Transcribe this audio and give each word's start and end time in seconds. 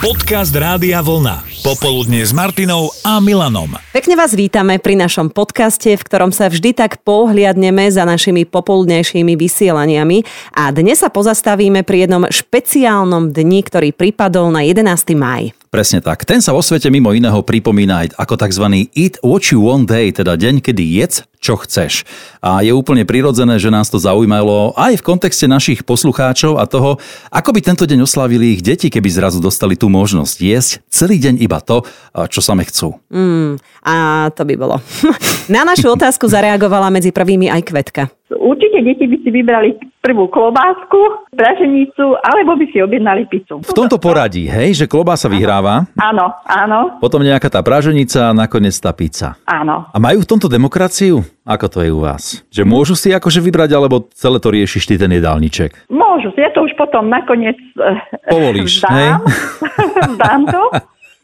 Podcast 0.00 0.56
Rádia 0.56 1.02
Vlna. 1.04 1.59
Popoludne 1.60 2.24
s 2.24 2.32
Martinou 2.32 2.88
a 3.04 3.20
Milanom. 3.20 3.76
Pekne 3.92 4.16
vás 4.16 4.32
vítame 4.32 4.80
pri 4.80 4.96
našom 4.96 5.28
podcaste, 5.28 5.92
v 5.92 6.00
ktorom 6.00 6.32
sa 6.32 6.48
vždy 6.48 6.72
tak 6.72 7.04
pohliadneme 7.04 7.84
za 7.92 8.08
našimi 8.08 8.48
popoludnejšími 8.48 9.36
vysielaniami 9.36 10.24
a 10.56 10.72
dnes 10.72 11.04
sa 11.04 11.12
pozastavíme 11.12 11.84
pri 11.84 12.08
jednom 12.08 12.24
špeciálnom 12.24 13.36
dni, 13.36 13.60
ktorý 13.60 13.92
pripadol 13.92 14.48
na 14.48 14.64
11. 14.64 15.12
maj. 15.12 15.52
Presne 15.70 16.02
tak. 16.02 16.26
Ten 16.26 16.42
sa 16.42 16.50
vo 16.50 16.66
svete 16.66 16.90
mimo 16.90 17.14
iného 17.14 17.46
pripomína 17.46 18.02
aj 18.02 18.08
ako 18.18 18.34
tzv. 18.42 18.64
Eat 18.90 19.22
What 19.22 19.54
You 19.54 19.62
Want 19.62 19.86
Day, 19.86 20.10
teda 20.10 20.34
deň, 20.34 20.58
kedy 20.66 20.82
jedz, 20.82 21.22
čo 21.38 21.54
chceš. 21.56 22.02
A 22.42 22.66
je 22.66 22.74
úplne 22.74 23.06
prirodzené, 23.06 23.54
že 23.56 23.70
nás 23.70 23.86
to 23.86 23.96
zaujímalo 23.96 24.74
aj 24.74 24.98
v 24.98 25.06
kontexte 25.06 25.46
našich 25.46 25.86
poslucháčov 25.86 26.58
a 26.58 26.66
toho, 26.66 26.98
ako 27.30 27.50
by 27.54 27.60
tento 27.62 27.86
deň 27.86 28.02
oslavili 28.02 28.58
ich 28.58 28.66
deti, 28.66 28.90
keby 28.90 29.08
zrazu 29.14 29.38
dostali 29.38 29.78
tú 29.78 29.86
možnosť 29.86 30.36
jesť 30.42 30.70
celý 30.90 31.22
deň 31.22 31.38
iba 31.38 31.49
to, 31.58 31.82
čo 32.30 32.38
same 32.38 32.62
chcú. 32.62 32.94
Mm, 33.10 33.58
a 33.82 33.94
to 34.30 34.46
by 34.46 34.54
bolo. 34.54 34.78
Na 35.50 35.66
našu 35.66 35.90
otázku 35.90 36.30
zareagovala 36.30 36.86
medzi 36.94 37.10
prvými 37.10 37.50
aj 37.50 37.66
Kvetka. 37.66 38.02
Určite 38.30 38.86
deti 38.86 39.10
by 39.10 39.16
si 39.18 39.30
vybrali 39.34 39.68
prvú 39.98 40.30
klobásku, 40.30 41.26
praženicu, 41.34 42.14
alebo 42.22 42.54
by 42.54 42.66
si 42.70 42.78
objednali 42.78 43.26
pizzu. 43.26 43.58
V 43.58 43.74
tomto 43.74 43.98
poradí, 43.98 44.46
hej, 44.46 44.78
že 44.78 44.86
klobása 44.86 45.26
vyhráva. 45.26 45.90
Áno, 45.98 46.30
áno, 46.46 47.02
Potom 47.02 47.26
nejaká 47.26 47.50
tá 47.50 47.58
praženica 47.58 48.30
a 48.30 48.36
nakoniec 48.36 48.72
tá 48.78 48.94
pizza. 48.94 49.34
áno. 49.50 49.90
A 49.90 49.98
majú 49.98 50.22
v 50.22 50.30
tomto 50.30 50.46
demokraciu? 50.46 51.26
Ako 51.42 51.66
to 51.66 51.82
je 51.82 51.90
u 51.90 52.06
vás? 52.06 52.46
Že 52.54 52.62
môžu 52.62 52.94
si 52.94 53.10
akože 53.10 53.42
vybrať, 53.42 53.74
alebo 53.74 54.06
celé 54.14 54.38
to 54.38 54.54
riešiš 54.54 54.86
ty 54.86 54.94
ten 54.94 55.10
jedálniček? 55.10 55.90
Môžu, 55.90 56.30
ja 56.38 56.54
to 56.54 56.62
už 56.62 56.78
potom 56.78 57.10
nakoniec 57.10 57.58
eh, 57.82 57.98
Povolíš, 58.30 58.78
hej? 58.94 59.10
dám. 59.18 60.14
dám 60.14 60.42
to. 60.46 60.62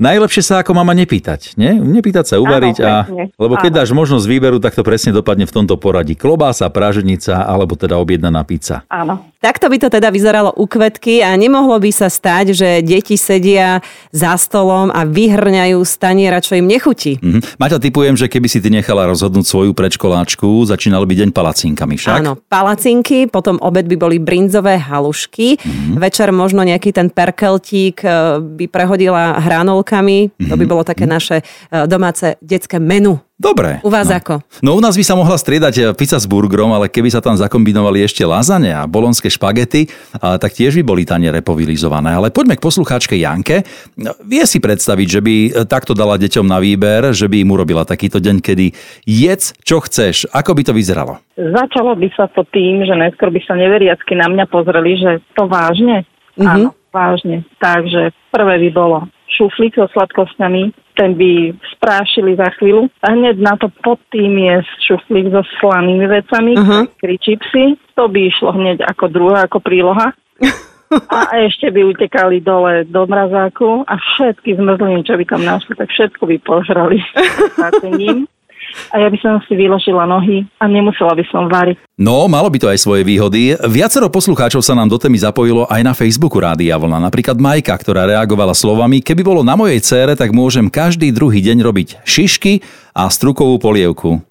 Najlepšie 0.00 0.40
sa 0.40 0.54
ako 0.64 0.72
mama 0.72 0.96
nepýtať, 0.96 1.60
nie? 1.60 1.76
Nepýtať 1.76 2.24
sa 2.24 2.36
uvariť 2.40 2.76
a... 2.80 3.04
presne. 3.04 3.24
Lebo 3.36 3.54
keď 3.60 3.70
Áno. 3.70 3.78
dáš 3.84 3.90
možnosť 3.92 4.24
výberu, 4.24 4.56
tak 4.56 4.72
to 4.72 4.80
presne 4.80 5.12
dopadne 5.12 5.44
v 5.44 5.52
tomto 5.52 5.76
poradí. 5.76 6.16
Klobása, 6.16 6.72
praženica 6.72 7.44
alebo 7.44 7.76
teda 7.76 8.00
objednaná 8.00 8.40
pizza. 8.48 8.80
Áno. 8.88 9.28
Takto 9.40 9.68
by 9.68 9.76
to 9.76 9.88
teda 9.88 10.08
vyzeralo 10.08 10.52
u 10.52 10.64
Kvetky 10.64 11.20
a 11.20 11.32
nemohlo 11.32 11.76
by 11.76 11.88
sa 11.92 12.08
stať, 12.08 12.52
že 12.52 12.68
deti 12.80 13.16
sedia 13.16 13.80
za 14.12 14.36
stolom 14.36 14.92
a 14.92 15.04
vyhrňajú 15.04 15.80
staniera, 15.84 16.40
čo 16.40 16.56
im 16.56 16.64
nechutí. 16.64 17.20
Mhm. 17.20 17.60
Maťa, 17.60 17.80
typujem, 17.80 18.16
že 18.16 18.28
keby 18.28 18.48
si 18.48 18.60
ty 18.60 18.68
nechala 18.68 19.04
rozhodnúť 19.08 19.44
svoju 19.44 19.72
predškoláčku, 19.76 20.48
začínal 20.64 21.04
by 21.04 21.14
deň 21.24 21.30
palacinkami 21.32 21.96
však? 21.96 22.20
Áno, 22.20 22.36
palacinky, 22.36 23.28
potom 23.28 23.60
obed 23.60 23.84
by 23.84 23.96
boli 23.96 24.16
brinzové 24.16 24.80
halušky, 24.80 25.60
Mhm. 25.60 25.96
večer 26.00 26.32
možno 26.32 26.60
nejaký 26.60 26.92
ten 26.92 27.08
perkeltík 27.08 28.00
e, 28.00 28.08
by 28.40 28.64
prehodila 28.68 29.40
hranolkami, 29.90 30.30
to 30.38 30.54
Mhm. 30.54 30.58
by 30.58 30.66
bolo 30.66 30.82
také 30.86 31.04
naše 31.06 31.42
e, 31.42 31.86
domáce 31.86 32.38
detské 32.40 32.78
menu. 32.78 33.18
Dobre. 33.40 33.80
U 33.80 33.88
vás 33.88 34.04
no. 34.12 34.20
ako? 34.20 34.34
No 34.60 34.76
u 34.76 34.80
nás 34.84 35.00
by 35.00 35.00
sa 35.00 35.16
mohla 35.16 35.32
striedať 35.40 35.74
e, 35.80 35.82
pizza 35.96 36.20
s 36.20 36.28
burgerom, 36.28 36.76
ale 36.76 36.92
keby 36.92 37.08
sa 37.08 37.24
tam 37.24 37.34
zakombinovali 37.40 38.04
ešte 38.04 38.20
lázane 38.20 38.68
a 38.68 38.84
bolonské 38.84 39.32
špagety, 39.32 39.88
tak 40.20 40.52
tiež 40.52 40.76
by 40.76 40.84
boli 40.84 41.02
taniere 41.08 41.40
povilizované. 41.40 42.12
Ale 42.12 42.28
poďme 42.28 42.60
k 42.60 42.64
poslucháčke 42.68 43.16
Janke. 43.16 43.64
No, 43.96 44.12
Vie 44.28 44.44
si 44.44 44.60
predstaviť, 44.60 45.08
že 45.08 45.20
by 45.24 45.34
e, 45.34 45.50
takto 45.64 45.96
dala 45.96 46.20
deťom 46.20 46.44
na 46.44 46.60
výber, 46.60 47.16
že 47.16 47.26
by 47.32 47.40
im 47.40 47.50
urobila 47.50 47.88
takýto 47.88 48.20
deň, 48.20 48.44
kedy 48.44 48.76
jedz, 49.08 49.56
čo 49.64 49.80
chceš. 49.80 50.28
Ako 50.30 50.52
by 50.52 50.62
to 50.68 50.76
vyzeralo? 50.76 51.24
Začalo 51.40 51.96
by 51.96 52.08
sa 52.12 52.28
to 52.28 52.44
tým, 52.52 52.84
že 52.84 52.92
najskôr 52.92 53.32
by 53.32 53.40
sa 53.48 53.56
neveriacky 53.56 54.20
na 54.20 54.28
mňa 54.28 54.44
pozreli, 54.52 55.00
že 55.00 55.10
to 55.32 55.48
vážne? 55.48 56.04
Mhm. 56.36 56.44
Áno, 56.44 56.68
vážne. 56.92 57.48
Takže 57.56 58.12
prvé 58.28 58.68
by 58.68 58.70
bolo 58.76 59.08
šuflík 59.40 59.80
so 59.80 59.88
sladkosťami, 59.96 60.92
ten 61.00 61.16
by 61.16 61.56
sprášili 61.72 62.36
za 62.36 62.52
chvíľu. 62.60 62.92
A 63.00 63.16
hneď 63.16 63.40
na 63.40 63.56
to 63.56 63.72
pod 63.80 63.96
tým 64.12 64.36
je 64.36 64.60
šuflík 64.84 65.32
so 65.32 65.40
slanými 65.56 66.04
vecami, 66.04 66.52
uh-huh. 66.60 66.84
čipsy. 67.00 67.80
To 67.96 68.04
by 68.12 68.28
išlo 68.28 68.52
hneď 68.52 68.84
ako 68.84 69.08
druhá, 69.08 69.48
ako 69.48 69.64
príloha. 69.64 70.12
A 70.90 71.38
ešte 71.46 71.70
by 71.70 71.86
utekali 71.86 72.42
dole 72.42 72.82
do 72.82 73.06
mrazáku 73.06 73.86
a 73.86 73.94
všetky 73.94 74.58
zmrzliny, 74.58 75.06
čo 75.06 75.14
by 75.14 75.22
tam 75.22 75.46
našli, 75.46 75.78
tak 75.78 75.86
všetko 75.86 76.26
by 76.26 76.36
požrali 76.42 76.98
A 78.90 79.02
ja 79.02 79.08
by 79.08 79.18
som 79.20 79.38
si 79.46 79.54
vyložila 79.54 80.06
nohy 80.06 80.46
a 80.58 80.66
nemusela 80.66 81.14
by 81.14 81.24
som 81.28 81.46
variť. 81.46 81.78
No, 82.00 82.26
malo 82.26 82.48
by 82.48 82.58
to 82.58 82.70
aj 82.70 82.80
svoje 82.80 83.04
výhody. 83.04 83.54
Viacero 83.68 84.08
poslucháčov 84.08 84.64
sa 84.64 84.72
nám 84.72 84.88
do 84.88 84.96
témy 84.96 85.20
zapojilo 85.20 85.68
aj 85.68 85.80
na 85.84 85.92
Facebooku 85.92 86.40
Rádia 86.40 86.80
Vlna. 86.80 86.98
Napríklad 87.02 87.36
Majka, 87.36 87.76
ktorá 87.76 88.08
reagovala 88.08 88.56
slovami, 88.56 89.04
keby 89.04 89.22
bolo 89.22 89.40
na 89.44 89.54
mojej 89.54 89.80
cére, 89.84 90.12
tak 90.16 90.32
môžem 90.32 90.72
každý 90.72 91.12
druhý 91.12 91.44
deň 91.44 91.60
robiť 91.60 91.88
šišky 92.02 92.64
a 92.96 93.06
strukovú 93.12 93.60
polievku. 93.60 94.24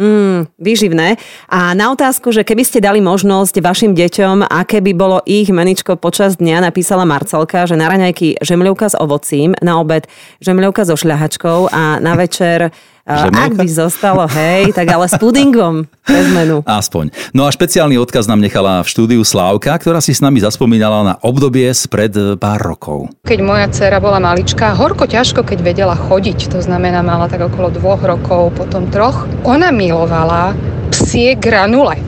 Mm, 0.00 0.48
výživné. 0.56 1.20
A 1.52 1.76
na 1.76 1.92
otázku, 1.92 2.32
že 2.32 2.40
keby 2.40 2.64
ste 2.64 2.80
dali 2.80 3.04
možnosť 3.04 3.60
vašim 3.60 3.92
deťom, 3.92 4.48
aké 4.48 4.80
by 4.80 4.96
bolo 4.96 5.20
ich 5.28 5.52
meničko 5.52 6.00
počas 6.00 6.40
dňa, 6.40 6.64
napísala 6.64 7.04
Marcelka, 7.04 7.68
že 7.68 7.76
na 7.76 7.84
raňajky 7.84 8.40
žemľovka 8.40 8.88
s 8.88 8.96
ovocím, 8.96 9.52
na 9.60 9.76
obed 9.76 10.08
žemľovka 10.40 10.88
so 10.88 10.96
šľahačkou 10.96 11.68
a 11.68 12.00
na 12.00 12.16
večer? 12.16 12.72
Ak 13.10 13.52
by 13.58 13.66
zostalo, 13.66 14.24
hej, 14.30 14.70
tak 14.70 14.86
ale 14.86 15.10
s 15.10 15.18
pudingom 15.18 15.90
bez 16.06 16.26
menu. 16.30 16.62
Aspoň. 16.66 17.10
No 17.34 17.46
a 17.46 17.50
špeciálny 17.50 17.98
odkaz 17.98 18.30
nám 18.30 18.38
nechala 18.42 18.82
v 18.82 18.88
štúdiu 18.90 19.22
Slávka, 19.26 19.74
ktorá 19.78 19.98
si 19.98 20.14
s 20.14 20.22
nami 20.22 20.38
zaspomínala 20.42 21.02
na 21.02 21.14
obdobie 21.22 21.70
spred 21.74 22.14
e, 22.14 22.38
pár 22.38 22.62
rokov. 22.62 23.10
Keď 23.26 23.40
moja 23.42 23.66
dcera 23.70 23.98
bola 23.98 24.22
maličká, 24.22 24.74
horko 24.74 25.06
ťažko, 25.10 25.42
keď 25.42 25.58
vedela 25.62 25.96
chodiť, 25.98 26.54
to 26.54 26.58
znamená 26.62 27.02
mala 27.02 27.26
tak 27.26 27.42
okolo 27.46 27.74
dvoch 27.74 28.02
rokov, 28.02 28.54
potom 28.54 28.86
troch, 28.90 29.26
ona 29.42 29.74
milovala 29.74 30.54
psie 30.90 31.34
granule. 31.38 31.98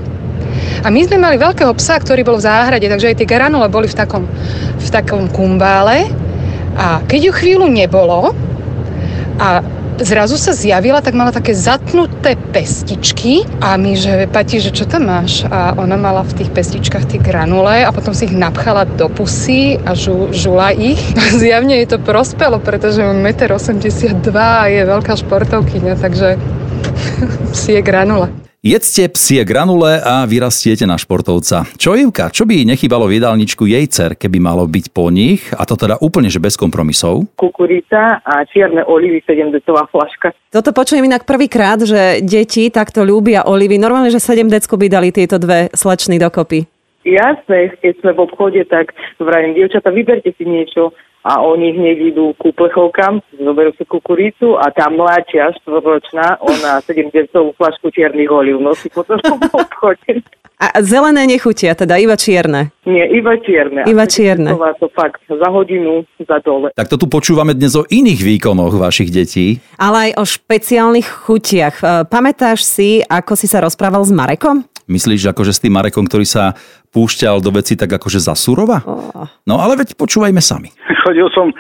A 0.83 0.91
my 0.91 1.01
sme 1.07 1.23
mali 1.23 1.39
veľkého 1.39 1.71
psa, 1.79 2.03
ktorý 2.03 2.27
bol 2.27 2.43
v 2.43 2.47
záhrade, 2.47 2.87
takže 2.91 3.15
aj 3.15 3.17
tie 3.23 3.31
granule 3.31 3.71
boli 3.71 3.87
v 3.87 3.95
takom, 3.95 4.27
v 4.79 4.89
takom 4.91 5.31
kumbále. 5.31 6.11
A 6.75 7.05
keď 7.07 7.31
ju 7.31 7.33
chvíľu 7.39 7.67
nebolo 7.71 8.35
a 9.39 9.63
zrazu 10.03 10.37
sa 10.39 10.53
zjavila, 10.53 11.01
tak 11.01 11.15
mala 11.15 11.31
také 11.31 11.55
zatnuté 11.55 12.35
pestičky 12.51 13.47
a 13.63 13.79
my, 13.79 13.93
že 13.95 14.27
Pati, 14.29 14.59
že 14.59 14.75
čo 14.75 14.85
tam 14.85 15.09
máš? 15.09 15.47
A 15.49 15.75
ona 15.79 15.95
mala 15.95 16.27
v 16.27 16.43
tých 16.43 16.51
pestičkách 16.51 17.09
tie 17.09 17.19
granule 17.23 17.87
a 17.87 17.91
potom 17.95 18.11
si 18.13 18.27
ich 18.27 18.35
napchala 18.35 18.85
do 18.85 19.07
pusy 19.07 19.79
a 19.87 19.95
žu, 19.95 20.35
žula 20.35 20.75
ich. 20.75 20.99
Zjavne 21.43 21.79
jej 21.79 21.89
to 21.89 22.03
prospelo, 22.03 22.59
pretože 22.59 23.01
on 23.01 23.23
1,82 23.23 24.11
m 24.11 24.43
je 24.69 24.83
veľká 24.83 25.15
športovkyňa, 25.17 25.95
takže 25.97 26.37
psie 27.55 27.79
granule. 27.81 28.42
Jedzte 28.63 29.11
psie 29.11 29.43
granule 29.43 29.99
a 29.99 30.23
vyrastiete 30.23 30.87
na 30.87 30.95
športovca. 30.95 31.67
Čo 31.75 31.99
Ivka, 31.99 32.31
čo 32.31 32.47
by 32.47 32.63
nechybalo 32.63 33.11
v 33.11 33.19
jedálničku 33.19 33.67
jej 33.67 33.91
cer, 33.91 34.15
keby 34.15 34.39
malo 34.39 34.71
byť 34.71 34.95
po 34.95 35.11
nich? 35.11 35.51
A 35.51 35.67
to 35.67 35.75
teda 35.75 35.99
úplne, 35.99 36.31
že 36.31 36.39
bez 36.39 36.55
kompromisov. 36.55 37.27
kukurica 37.35 38.23
a 38.23 38.47
čierne 38.47 38.87
olivy 38.87 39.19
7 39.27 39.51
decová 39.51 39.91
flaška. 39.91 40.31
Toto 40.55 40.71
počujem 40.71 41.03
inak 41.03 41.27
prvýkrát, 41.27 41.83
že 41.83 42.23
deti 42.23 42.71
takto 42.71 43.03
ľúbia 43.03 43.51
olivy. 43.51 43.83
Normálne, 43.83 44.15
že 44.15 44.23
7 44.23 44.47
decku 44.47 44.79
by 44.79 44.87
dali 44.87 45.11
tieto 45.11 45.43
dve 45.43 45.67
slečny 45.75 46.23
dokopy. 46.23 46.63
Jasné, 47.03 47.75
keď 47.83 47.99
sme 47.99 48.15
v 48.15 48.31
obchode, 48.31 48.63
tak 48.71 48.95
vrajím, 49.19 49.59
dievčata, 49.59 49.91
vyberte 49.91 50.31
si 50.39 50.47
niečo 50.47 50.95
a 51.23 51.39
oni 51.43 51.71
hneď 51.75 52.15
idú 52.15 52.35
ku 52.35 52.51
plechovkám, 52.51 53.23
zoberú 53.39 53.71
si 53.79 53.87
kukuricu 53.87 54.59
a 54.59 54.75
tá 54.75 54.91
mladšia, 54.91 55.55
štvoročná, 55.63 56.43
ona 56.43 56.83
7 56.87 57.15
decovú 57.15 57.55
flašku 57.55 57.95
čiernych 57.95 58.31
olív 58.31 58.59
nosí 58.59 58.91
potom 58.91 59.19
v 59.23 59.55
obchode. 59.63 60.23
A 60.63 60.79
zelené 60.79 61.27
nechutia, 61.27 61.75
teda 61.75 61.99
iba 61.99 62.15
čierne. 62.15 62.71
Nie, 62.87 63.11
iba 63.11 63.35
čierne. 63.35 63.83
Iba 63.83 64.07
čierne. 64.07 64.55
To 64.79 64.87
fakt 64.95 65.19
za 65.27 65.51
hodinu, 65.51 66.07
za 66.23 66.39
dole. 66.39 66.71
Tak 66.79 66.87
to 66.87 66.95
tu 67.03 67.11
počúvame 67.11 67.51
dnes 67.51 67.75
o 67.75 67.83
iných 67.83 68.23
výkonoch 68.23 68.71
vašich 68.71 69.11
detí. 69.11 69.59
Ale 69.75 70.15
aj 70.15 70.23
o 70.23 70.25
špeciálnych 70.27 71.27
chutiach. 71.27 71.77
E, 71.83 71.87
Pamätáš 72.07 72.63
si, 72.63 73.03
ako 73.03 73.35
si 73.35 73.51
sa 73.51 73.59
rozprával 73.59 74.07
s 74.07 74.15
Marekom? 74.15 74.63
Myslíš 74.87 75.35
akože 75.35 75.51
s 75.51 75.63
tým 75.67 75.75
Marekom, 75.75 76.07
ktorý 76.07 76.23
sa 76.31 76.55
púšťal 76.95 77.43
do 77.43 77.51
veci 77.51 77.75
tak 77.75 77.91
akože 77.99 78.23
za 78.23 78.39
surova? 78.39 78.87
No 79.43 79.59
ale 79.59 79.83
veď 79.83 79.99
počúvajme 79.99 80.39
sami. 80.39 80.71
Chodil 81.03 81.27
som 81.35 81.51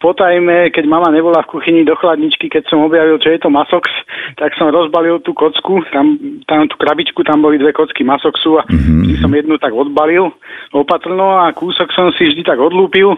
po 0.00 0.12
tajme, 0.12 0.68
keď 0.72 0.84
mama 0.84 1.08
nebola 1.08 1.40
v 1.44 1.56
kuchyni 1.56 1.82
do 1.84 1.96
chladničky, 1.96 2.52
keď 2.52 2.68
som 2.68 2.84
objavil, 2.84 3.16
čo 3.20 3.32
je 3.32 3.40
to 3.40 3.48
Masox, 3.48 3.88
tak 4.36 4.52
som 4.56 4.68
rozbalil 4.72 5.20
tú 5.24 5.32
kocku, 5.32 5.84
tam, 5.92 6.16
tam 6.44 6.68
tú 6.68 6.76
krabičku, 6.76 7.24
tam 7.24 7.40
boli 7.40 7.56
dve 7.60 7.72
kocky 7.72 8.04
Masoxu 8.04 8.60
a 8.60 8.64
mm-hmm. 8.68 9.20
som 9.20 9.32
jednu 9.32 9.56
tak 9.60 9.72
odbalil 9.72 10.32
opatrno 10.72 11.40
a 11.40 11.52
kúsok 11.52 11.88
som 11.92 12.12
si 12.16 12.28
vždy 12.32 12.44
tak 12.44 12.60
odlúpil 12.60 13.16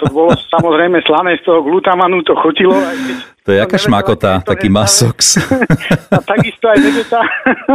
To 0.00 0.04
bolo 0.08 0.32
samozrejme 0.32 1.04
slané 1.04 1.36
z 1.40 1.44
toho 1.44 1.60
glutamanu, 1.60 2.24
to 2.24 2.32
chutilo. 2.40 2.72
Aj 2.72 2.96
keď 2.96 3.16
To 3.48 3.56
je 3.56 3.58
aká 3.58 3.80
šmakota, 3.80 4.44
taký 4.44 4.68
masox. 4.68 5.40
a 6.12 6.20
takisto 6.20 6.68
aj 6.68 6.76
vegeta, 6.76 7.20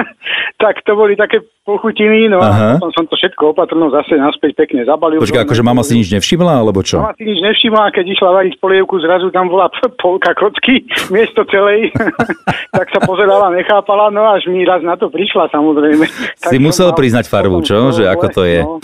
tak 0.63 0.85
to 0.85 0.93
boli 0.93 1.17
také 1.17 1.41
pochutiny, 1.65 2.29
no 2.29 2.37
Aha. 2.37 2.53
a 2.53 2.77
potom 2.77 2.93
som 2.93 3.05
to 3.09 3.17
všetko 3.17 3.57
opatrno 3.57 3.89
zase 3.89 4.13
naspäť 4.21 4.53
pekne 4.53 4.85
zabalil. 4.85 5.17
Počkaj, 5.17 5.49
akože 5.49 5.65
mama 5.65 5.81
si 5.81 5.97
nič 5.97 6.13
nevšimla, 6.13 6.61
alebo 6.61 6.85
čo? 6.85 7.01
Mama 7.01 7.17
si 7.17 7.25
nič 7.25 7.41
nevšimla, 7.41 7.89
keď 7.89 8.05
išla 8.05 8.29
variť 8.37 8.61
polievku, 8.61 9.01
zrazu 9.01 9.33
tam 9.33 9.49
bola 9.49 9.65
polka 10.05 10.37
kocky 10.37 10.85
miesto 11.09 11.41
celej. 11.49 11.89
tak 12.69 12.85
sa 12.93 13.01
pozerala, 13.01 13.49
nechápala, 13.49 14.13
no 14.13 14.29
až 14.29 14.45
mi 14.45 14.61
raz 14.61 14.85
na 14.85 14.93
to 14.93 15.09
prišla 15.09 15.49
samozrejme. 15.49 16.05
Tak 16.45 16.53
Si 16.53 16.61
musel 16.61 16.93
mal 16.93 16.97
priznať 17.01 17.25
farbu, 17.25 17.57
čo? 17.65 17.89
Že 17.89 18.03
ako 18.13 18.25
to 18.29 18.41
je. 18.45 18.59
no. 18.61 18.77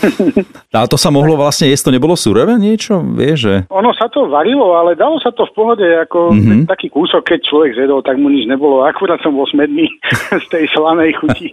A 0.73 0.89
to 0.89 0.97
sa 0.97 1.13
mohlo 1.13 1.37
vlastne 1.37 1.69
jesť, 1.69 1.93
to 1.93 1.95
nebolo 2.01 2.17
surové 2.17 2.57
niečo? 2.57 2.97
Vieš, 2.97 3.37
že... 3.37 3.55
Ono 3.69 3.93
sa 3.93 4.09
to 4.09 4.25
varilo, 4.25 4.73
ale 4.73 4.97
dalo 4.97 5.21
sa 5.21 5.29
to 5.29 5.45
v 5.45 5.53
pohode, 5.53 5.85
ako 5.85 6.33
Mhm. 6.33 6.37
mm-hmm. 6.41 6.65
Taký 6.71 6.87
kúsok, 6.87 7.27
keď 7.35 7.39
človek 7.43 7.71
zjedol, 7.75 7.99
tak 7.99 8.15
mu 8.15 8.31
nič 8.31 8.47
nebolo. 8.47 8.87
Akurát 8.87 9.19
som 9.19 9.35
bol 9.35 9.43
smedný 9.51 9.91
z 10.43 10.45
tej 10.47 10.71
slanej 10.71 11.19
chuti. 11.19 11.51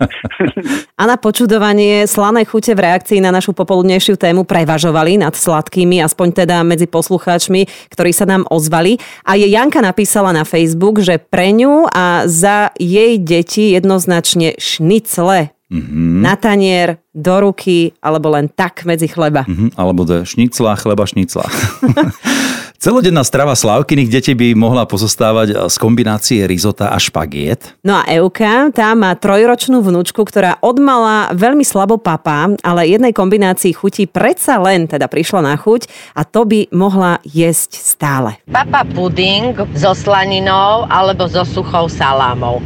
A 0.94 1.02
na 1.10 1.18
počudovanie 1.18 2.06
slané 2.06 2.46
chute 2.46 2.70
v 2.78 2.86
reakcii 2.86 3.18
na 3.18 3.34
našu 3.34 3.50
popoludnejšiu 3.50 4.14
tému 4.14 4.46
prevažovali 4.46 5.18
nad 5.18 5.34
sladkými, 5.34 5.98
aspoň 5.98 6.46
teda 6.46 6.62
medzi 6.62 6.86
poslucháčmi, 6.86 7.66
ktorí 7.90 8.14
sa 8.14 8.30
nám 8.30 8.46
ozvali. 8.46 9.02
A 9.26 9.34
je 9.34 9.50
Janka 9.50 9.82
napísala 9.82 10.30
na 10.30 10.46
Facebook, 10.46 11.02
že 11.02 11.18
pre 11.18 11.50
ňu 11.50 11.90
a 11.90 12.30
za 12.30 12.70
jej 12.78 13.18
deti 13.18 13.74
jednoznačne 13.74 14.54
šnicle. 14.62 15.50
Mm-hmm. 15.68 16.24
Na 16.24 16.32
tanier, 16.40 16.96
do 17.12 17.44
ruky, 17.44 17.92
alebo 18.00 18.32
len 18.32 18.48
tak 18.48 18.88
medzi 18.88 19.04
chleba. 19.04 19.44
Mhm, 19.44 19.76
alebo 19.76 20.08
to 20.08 20.24
je 20.24 20.32
šnicla, 20.32 20.80
chleba 20.80 21.04
šnicla. 21.04 21.44
Celodenná 22.78 23.26
strava 23.26 23.58
Slávkyných 23.58 24.06
detí 24.06 24.38
by 24.38 24.54
mohla 24.54 24.86
pozostávať 24.86 25.66
z 25.66 25.76
kombinácie 25.82 26.46
rizota 26.46 26.94
a 26.94 26.98
špagiet. 27.02 27.74
No 27.82 27.98
a 27.98 28.06
Euka, 28.06 28.70
tá 28.70 28.94
má 28.94 29.18
trojročnú 29.18 29.82
vnúčku, 29.82 30.22
ktorá 30.22 30.62
odmala 30.62 31.34
veľmi 31.34 31.66
slabo 31.66 31.98
papá, 31.98 32.46
ale 32.62 32.86
jednej 32.86 33.10
kombinácii 33.10 33.74
chutí 33.74 34.06
predsa 34.06 34.62
len 34.62 34.86
teda 34.86 35.10
prišla 35.10 35.42
na 35.42 35.58
chuť 35.58 35.90
a 36.14 36.22
to 36.22 36.46
by 36.46 36.70
mohla 36.70 37.18
jesť 37.26 37.82
stále. 37.82 38.38
Papa 38.46 38.86
puding 38.94 39.58
so 39.74 39.90
slaninou 39.90 40.86
alebo 40.86 41.26
so 41.26 41.42
suchou 41.42 41.90
salámou. 41.90 42.62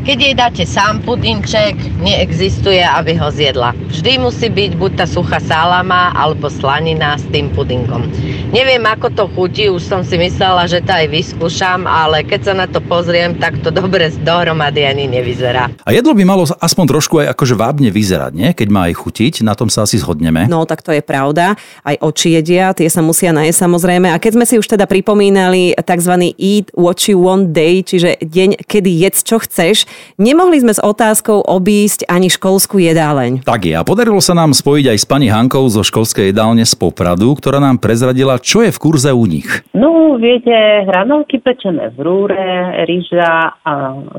Keď 0.00 0.16
jej 0.16 0.32
dáte 0.32 0.64
sám 0.64 1.04
pudinček, 1.04 1.76
neexistuje, 2.00 2.80
aby 2.80 3.20
ho 3.20 3.28
zjedla. 3.28 3.76
Vždy 3.92 4.16
musí 4.16 4.48
byť 4.48 4.72
buď 4.80 4.92
tá 4.96 5.04
suchá 5.04 5.36
salama 5.44 6.16
alebo 6.16 6.48
slanina 6.48 7.20
s 7.20 7.28
tým 7.28 7.52
pudingom. 7.52 8.08
Neviem, 8.50 8.80
ako 8.88 9.12
to 9.12 9.24
chutí, 9.36 9.68
už 9.68 9.84
som 9.84 10.00
si 10.00 10.16
myslela, 10.16 10.64
že 10.64 10.80
to 10.80 10.90
aj 10.90 11.04
vyskúšam, 11.04 11.84
ale 11.84 12.24
keď 12.24 12.40
sa 12.42 12.54
na 12.56 12.66
to 12.66 12.80
pozriem, 12.80 13.36
tak 13.36 13.60
to 13.60 13.68
dobre 13.68 14.08
dohromady 14.24 14.88
ani 14.88 15.04
nevyzerá. 15.04 15.68
A 15.84 15.92
jedlo 15.92 16.16
by 16.16 16.24
malo 16.24 16.48
aspoň 16.48 16.84
trošku 16.96 17.20
aj 17.20 17.36
akože 17.36 17.54
vábne 17.54 17.92
vyzerať, 17.92 18.32
nie? 18.32 18.50
Keď 18.56 18.68
má 18.72 18.88
aj 18.88 18.96
chutiť, 19.04 19.44
na 19.44 19.52
tom 19.52 19.68
sa 19.68 19.84
asi 19.84 20.00
zhodneme. 20.00 20.48
No, 20.48 20.64
tak 20.64 20.80
to 20.80 20.96
je 20.96 21.04
pravda. 21.04 21.60
Aj 21.84 21.96
oči 22.00 22.40
jedia, 22.40 22.72
tie 22.72 22.88
sa 22.88 23.04
musia 23.04 23.36
najesť 23.36 23.68
samozrejme. 23.68 24.10
A 24.10 24.16
keď 24.16 24.40
sme 24.40 24.48
si 24.48 24.56
už 24.56 24.64
teda 24.64 24.88
pripomínali 24.88 25.76
tzv. 25.76 26.14
Eat 26.40 26.72
What 26.72 27.04
You 27.04 27.20
Want 27.20 27.52
Day, 27.52 27.84
čiže 27.84 28.16
deň, 28.24 28.64
kedy 28.64 28.90
jedz 28.96 29.22
čo 29.22 29.38
chceš, 29.38 29.89
nemohli 30.20 30.60
sme 30.60 30.72
s 30.74 30.80
otázkou 30.82 31.42
obísť 31.44 32.06
ani 32.10 32.28
školskú 32.28 32.80
jedáleň. 32.80 33.46
Tak 33.46 33.66
je, 33.66 33.74
a 33.76 33.86
podarilo 33.86 34.20
sa 34.20 34.36
nám 34.36 34.56
spojiť 34.56 34.86
aj 34.92 34.98
s 34.98 35.06
pani 35.06 35.28
Hankou 35.30 35.66
zo 35.70 35.86
školskej 35.86 36.30
jedálne 36.30 36.62
z 36.66 36.74
Popradu, 36.76 37.32
ktorá 37.36 37.58
nám 37.58 37.82
prezradila, 37.82 38.40
čo 38.40 38.62
je 38.64 38.70
v 38.70 38.78
kurze 38.78 39.10
u 39.10 39.24
nich. 39.26 39.48
No, 39.72 40.20
viete, 40.20 40.52
hranolky 40.84 41.40
pečené 41.40 41.90
v 41.96 41.98
rúre, 42.04 42.44
rýža 42.84 43.56
a 43.64 43.72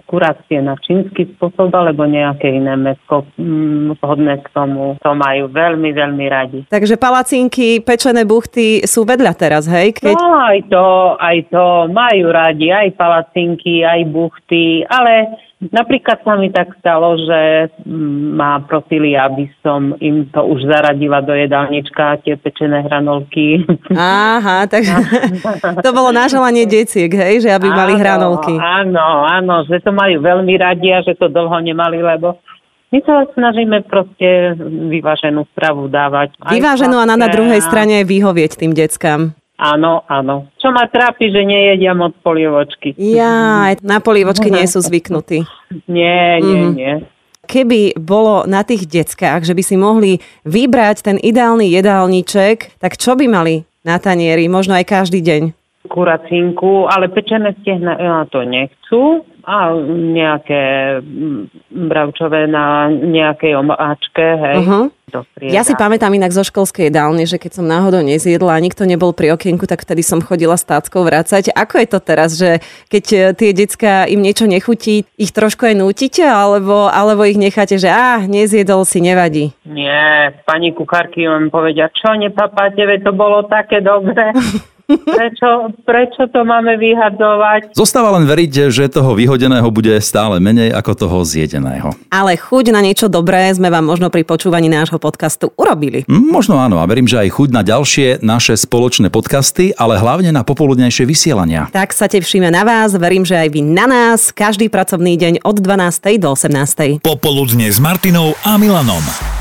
kurácie 0.09 0.59
na 0.59 0.75
čínsky 0.81 1.29
spôsob 1.37 1.69
alebo 1.71 2.03
nejaké 2.09 2.49
iné 2.49 2.73
mesko 2.75 3.23
mm, 3.37 4.01
vhodné 4.01 4.41
k 4.41 4.47
tomu. 4.51 4.97
To 4.99 5.11
majú 5.13 5.47
veľmi, 5.53 5.89
veľmi 5.93 6.25
radi. 6.27 6.59
Takže 6.67 6.97
palacinky, 6.97 7.79
pečené 7.85 8.25
buchty 8.25 8.83
sú 8.83 9.05
vedľa 9.05 9.33
teraz, 9.37 9.69
hej? 9.69 9.93
Keď... 9.95 10.15
No 10.17 10.33
aj 10.41 10.59
to, 10.67 10.85
aj 11.21 11.37
to 11.53 11.65
majú 11.93 12.25
radi, 12.33 12.67
aj 12.73 12.97
palacinky, 12.97 13.85
aj 13.85 14.01
buchty, 14.09 14.83
ale 14.89 15.37
napríklad 15.69 16.25
sa 16.25 16.33
mi 16.41 16.49
tak 16.49 16.73
stalo, 16.81 17.13
že 17.21 17.69
mm, 17.85 18.33
ma 18.33 18.57
prosili, 18.65 19.13
aby 19.13 19.45
som 19.61 19.93
im 20.01 20.25
to 20.33 20.41
už 20.41 20.65
zaradila 20.65 21.21
do 21.21 21.37
jedálnička, 21.37 22.25
tie 22.25 22.33
pečené 22.41 22.81
hranolky. 22.81 23.61
Aha, 23.93 24.65
takže 24.65 24.97
to 25.85 25.89
bolo 25.93 26.09
na 26.09 26.25
želanie 26.25 26.65
deciek, 26.65 27.13
hej, 27.13 27.45
že 27.45 27.53
aby 27.53 27.69
mali 27.69 27.93
Áno, 27.93 28.01
hranolky. 28.01 28.53
Áno, 28.57 29.29
áno, 29.29 29.55
že 29.69 29.77
to 29.85 29.93
majú 29.93 30.17
veľmi 30.25 30.57
radi 30.57 30.89
a 30.89 31.05
že 31.05 31.13
to 31.13 31.29
dlho 31.29 31.57
nemali, 31.61 32.01
lebo 32.01 32.41
my 32.91 32.99
sa 33.07 33.23
snažíme 33.31 33.87
proste 33.87 34.57
vyváženú 34.91 35.47
stravu 35.55 35.87
dávať. 35.87 36.35
Vyváženú 36.43 36.99
a 36.99 37.07
na, 37.07 37.15
na 37.15 37.31
druhej 37.31 37.63
strane 37.63 38.03
vyhovieť 38.03 38.59
tým 38.59 38.75
deckám. 38.75 39.31
Áno, 39.61 40.01
áno. 40.09 40.49
Čo 40.57 40.73
ma 40.73 40.89
trápi, 40.89 41.29
že 41.29 41.45
nejedia 41.45 41.93
moc 41.93 42.17
polievočky. 42.25 42.97
Ja, 42.97 43.69
na 43.85 44.01
polívočky 44.01 44.49
nie 44.49 44.65
sú 44.65 44.81
zvyknutí. 44.81 45.45
Nie, 45.85 46.41
nie, 46.41 46.61
Mhm. 46.65 46.73
nie. 46.73 46.93
Keby 47.45 47.93
bolo 48.01 48.49
na 48.49 48.65
tých 48.65 48.89
deckách, 48.89 49.45
že 49.45 49.53
by 49.53 49.61
si 49.61 49.75
mohli 49.77 50.17
vybrať 50.49 51.05
ten 51.05 51.17
ideálny 51.21 51.69
jedálniček, 51.69 52.81
tak 52.81 52.97
čo 52.97 53.13
by 53.13 53.29
mali 53.29 53.61
na 53.85 54.01
tanieri, 54.01 54.49
možno 54.49 54.73
aj 54.73 54.85
každý 54.89 55.21
deň? 55.21 55.53
kuracinku, 55.91 56.87
ale 56.87 57.11
pečené 57.11 57.51
stehna 57.59 57.99
ja, 57.99 58.23
to 58.31 58.47
nechcú 58.47 59.27
a 59.45 59.75
nejaké 60.15 60.63
mm, 61.01 61.71
bravčové 61.89 62.47
na 62.47 62.89
nejakej 62.89 63.57
omáčke, 63.57 64.25
hej. 64.37 64.57
Uh-huh. 64.61 64.85
Ja 65.43 65.67
si 65.67 65.75
pamätám 65.75 66.15
inak 66.15 66.31
zo 66.31 66.47
školskej 66.47 66.87
jedálne, 66.87 67.27
že 67.27 67.35
keď 67.35 67.59
som 67.59 67.65
náhodou 67.67 67.99
nezjedla 67.99 68.55
a 68.55 68.63
nikto 68.63 68.87
nebol 68.87 69.11
pri 69.11 69.35
okienku, 69.35 69.67
tak 69.67 69.83
vtedy 69.83 70.07
som 70.07 70.23
chodila 70.23 70.55
s 70.55 70.63
táckou 70.63 71.03
vracať. 71.03 71.51
Ako 71.51 71.83
je 71.83 71.87
to 71.91 71.99
teraz, 71.99 72.39
že 72.39 72.63
keď 72.87 73.05
e, 73.11 73.17
tie 73.35 73.51
decka 73.51 74.07
im 74.07 74.23
niečo 74.23 74.47
nechutí, 74.47 75.03
ich 75.19 75.35
trošku 75.35 75.67
aj 75.67 75.75
nútite, 75.75 76.23
alebo, 76.23 76.87
alebo 76.87 77.27
ich 77.27 77.35
necháte, 77.35 77.75
že 77.75 77.91
á, 77.91 78.23
nezjedol 78.23 78.87
si, 78.87 79.03
nevadí. 79.03 79.51
Nie, 79.67 80.31
pani 80.47 80.71
kuchárky 80.71 81.27
vám 81.27 81.51
povedia, 81.51 81.91
čo 81.91 82.15
nepapáte, 82.15 82.79
veď 82.79 83.11
to 83.11 83.11
bolo 83.11 83.43
také 83.51 83.83
dobré. 83.83 84.31
Prečo, 84.99 85.49
prečo 85.85 86.23
to 86.31 86.43
máme 86.43 86.75
vyhadzovať? 86.79 87.75
Zostáva 87.77 88.15
len 88.19 88.27
veriť, 88.27 88.73
že 88.73 88.91
toho 88.91 89.15
vyhodeného 89.15 89.67
bude 89.71 89.93
stále 90.03 90.41
menej 90.43 90.73
ako 90.73 90.91
toho 90.95 91.17
zjedeného. 91.23 91.93
Ale 92.11 92.35
chuť 92.35 92.73
na 92.73 92.81
niečo 92.83 93.07
dobré 93.07 93.51
sme 93.53 93.71
vám 93.71 93.85
možno 93.85 94.11
pri 94.11 94.23
počúvaní 94.23 94.67
nášho 94.67 94.97
podcastu 94.97 95.51
urobili. 95.55 96.03
Mm, 96.07 96.31
Možno 96.31 96.57
áno 96.57 96.79
a 96.81 96.87
verím, 96.87 97.05
že 97.05 97.21
aj 97.21 97.29
chuť 97.37 97.49
na 97.53 97.61
ďalšie 97.61 98.23
naše 98.25 98.57
spoločné 98.57 99.13
podcasty, 99.13 99.75
ale 99.77 99.99
hlavne 99.99 100.31
na 100.33 100.41
popoludnejšie 100.41 101.05
vysielania. 101.05 101.67
Tak 101.69 101.93
sa 101.93 102.09
tešíme 102.09 102.49
na 102.49 102.63
vás, 102.63 102.95
verím, 102.95 103.27
že 103.27 103.37
aj 103.37 103.49
vy 103.51 103.61
na 103.61 103.85
nás, 103.85 104.33
každý 104.33 104.71
pracovný 104.71 105.19
deň 105.19 105.43
od 105.45 105.59
12. 105.59 106.17
do 106.17 106.33
18. 106.33 107.03
Popoludne 107.03 107.67
s 107.69 107.77
Martinou 107.77 108.33
a 108.41 108.57
Milanom. 108.57 109.40